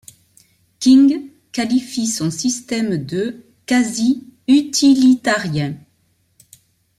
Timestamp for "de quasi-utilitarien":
3.05-5.75